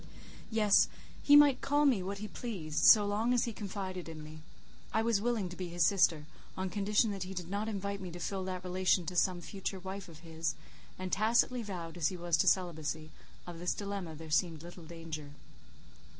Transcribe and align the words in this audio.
Yes; 0.49 0.87
he 1.21 1.35
might 1.35 1.61
call 1.61 1.85
me 1.85 2.01
what 2.01 2.17
he 2.17 2.27
pleased, 2.27 2.85
so 2.85 3.05
long 3.05 3.35
as 3.35 3.43
he 3.45 3.53
confided 3.53 4.09
in 4.09 4.23
me. 4.23 4.41
I 4.91 5.03
was 5.03 5.21
willing 5.21 5.47
to 5.49 5.55
be 5.55 5.67
his 5.67 5.85
sister, 5.85 6.25
on 6.57 6.71
condition 6.71 7.11
that 7.11 7.21
he 7.21 7.35
did 7.35 7.51
not 7.51 7.67
invite 7.69 8.01
me 8.01 8.09
to 8.09 8.19
fill 8.19 8.43
that 8.45 8.63
relation 8.63 9.05
to 9.05 9.15
some 9.15 9.41
future 9.41 9.79
wife 9.79 10.09
of 10.09 10.21
his; 10.21 10.55
and 10.97 11.11
tacitly 11.11 11.61
vowed 11.61 11.97
as 11.97 12.07
he 12.07 12.17
was 12.17 12.35
to 12.37 12.47
celibacy, 12.47 13.11
of 13.45 13.59
this 13.59 13.75
dilemma 13.75 14.15
there 14.15 14.31
seemed 14.31 14.63
little 14.63 14.85
danger. 14.85 15.33